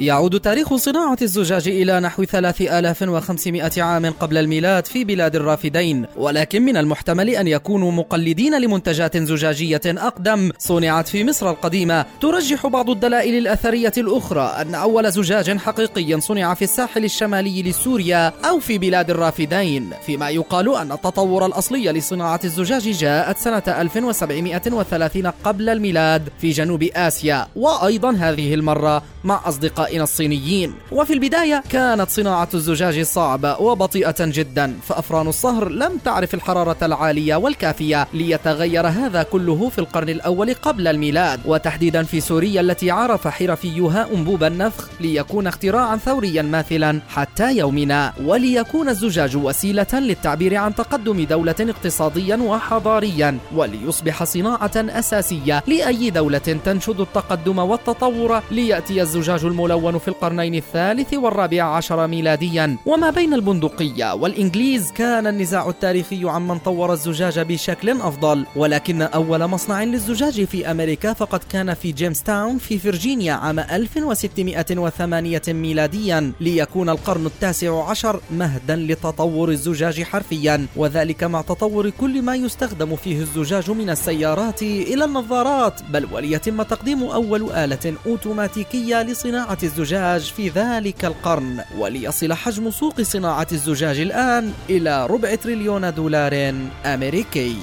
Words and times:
يعود 0.00 0.40
تاريخ 0.40 0.74
صناعة 0.74 1.16
الزجاج 1.22 1.68
إلى 1.68 2.00
نحو 2.00 2.24
3500 2.24 3.82
عام 3.82 4.06
قبل 4.06 4.38
الميلاد 4.38 4.86
في 4.86 5.04
بلاد 5.04 5.36
الرافدين. 5.36 6.06
ولكن 6.16 6.62
من 6.62 6.76
المحتمل 6.76 7.30
أن 7.30 7.48
يكونوا 7.48 7.92
مقلدين 7.92 8.60
لمنتجات 8.60 9.16
زجاجية 9.16 9.80
أقدم. 9.86 10.50
صنعت 10.58 11.08
في 11.08 11.24
مصر 11.24 11.50
القديمة 11.50 12.06
ترجح 12.20 12.66
بعض 12.66 12.90
الدلائل 12.90 13.38
الأثرية 13.38 13.92
الأخرى 13.98 14.54
أن 14.60 14.74
أول 14.74 15.12
زجاج 15.12 15.58
حقيقي 15.58 16.20
صنع 16.20 16.54
في 16.54 16.62
الساحل 16.62 17.04
الشمالي 17.04 17.62
لسوريا 17.62 18.32
أو 18.44 18.60
في 18.60 18.78
بلاد 18.78 19.10
الرافدين. 19.10 19.90
فيما 20.06 20.30
يقال 20.30 20.76
أن 20.76 20.92
التطور 20.92 21.46
الأصلي 21.46 21.92
لصناعة 21.92 22.40
الزجاج 22.44 22.90
جاءت 22.90 23.38
سنة 23.38 23.62
1730 23.68 25.26
قبل 25.26 25.68
الميلاد 25.68 26.28
في 26.40 26.50
جنوب 26.50 26.82
آسيا. 26.82 27.46
وأيضا 27.56 28.10
هذه 28.10 28.54
المرة 28.54 29.02
مع 29.28 29.40
أصدقائنا 29.48 30.02
الصينيين. 30.04 30.74
وفي 30.92 31.12
البداية 31.12 31.62
كانت 31.70 32.10
صناعة 32.10 32.48
الزجاج 32.54 33.02
صعبة 33.02 33.60
وبطيئة 33.60 34.16
جدا 34.20 34.76
فأفران 34.88 35.28
الصهر 35.28 35.68
لم 35.68 35.98
تعرف 36.04 36.34
الحرارة 36.34 36.76
العالية 36.82 37.36
والكافية 37.36 38.08
ليتغير 38.14 38.86
هذا 38.86 39.22
كله 39.22 39.68
في 39.68 39.78
القرن 39.78 40.08
الأول 40.08 40.54
قبل 40.54 40.88
الميلاد. 40.88 41.40
وتحديدا 41.44 42.02
في 42.02 42.20
سوريا 42.20 42.60
التي 42.60 42.90
عرف 42.90 43.28
حرفيها 43.28 44.08
أنبوب 44.14 44.44
النفخ 44.44 44.88
ليكون 45.00 45.46
اختراعا 45.46 45.96
ثوريا 45.96 46.42
ماثلا 46.42 47.00
حتى 47.08 47.56
يومنا. 47.56 48.12
وليكون 48.24 48.88
الزجاج 48.88 49.36
وسيلة 49.36 49.86
للتعبير 49.92 50.54
عن 50.54 50.74
تقدم 50.74 51.24
دولة 51.24 51.54
اقتصاديا 51.60 52.36
وحضاريا 52.36 53.38
وليصبح 53.54 54.24
صناعة 54.24 54.72
أساسية 54.76 55.62
لأي 55.66 56.10
دولة 56.10 56.38
تنشد 56.38 57.00
التقدم 57.00 57.58
والتطور 57.58 58.42
ليأتي 58.50 59.02
الزجاج 59.02 59.17
الملون 59.18 59.98
في 59.98 60.08
القرنين 60.08 60.54
الثالث 60.54 61.14
والرابع 61.14 61.62
عشر 61.62 62.06
ميلاديا. 62.06 62.76
وما 62.86 63.10
بين 63.10 63.34
البندقية 63.34 64.14
والإنجليز 64.14 64.92
كان 64.92 65.26
النزاع 65.26 65.68
التاريخي 65.68 66.28
عن 66.28 66.48
من 66.48 66.58
طور 66.58 66.92
الزجاج 66.92 67.38
بشكل 67.38 67.90
أفضل. 67.90 68.46
ولكن 68.56 69.02
أول 69.02 69.46
مصنع 69.46 69.84
للزجاج 69.84 70.44
في 70.44 70.70
أمريكا 70.70 71.12
فقد 71.12 71.40
كان 71.50 71.74
في 71.74 71.92
جيمس 71.92 72.22
تاون 72.22 72.58
في 72.58 72.78
فرجينيا 72.78 73.32
عام 73.32 73.58
1608 73.58 75.42
ميلاديا. 75.48 76.32
ليكون 76.40 76.88
القرن 76.88 77.26
التاسع 77.26 77.88
عشر 77.90 78.20
مهدا 78.30 78.76
لتطور 78.76 79.50
الزجاج 79.50 80.02
حرفيا. 80.02 80.66
وذلك 80.76 81.24
مع 81.24 81.40
تطور 81.40 81.90
كل 81.90 82.22
ما 82.22 82.36
يستخدم 82.36 82.96
فيه 82.96 83.20
الزجاج 83.20 83.70
من 83.70 83.90
السيارات 83.90 84.62
إلى 84.62 85.04
النظارات. 85.04 85.80
بل 85.90 86.06
وليتم 86.12 86.62
تقديم 86.62 87.02
أول 87.02 87.52
آلة 87.52 87.94
أوتوماتيكية 88.06 88.97
لصناعة 89.02 89.58
الزجاج 89.62 90.20
في 90.20 90.48
ذلك 90.48 91.04
القرن 91.04 91.64
وليصل 91.78 92.32
حجم 92.32 92.70
سوق 92.70 93.02
صناعة 93.02 93.46
الزجاج 93.52 94.00
الآن 94.00 94.52
إلى 94.70 95.06
ربع 95.06 95.34
تريليون 95.34 95.94
دولار 95.94 96.54
أمريكي. 96.84 97.56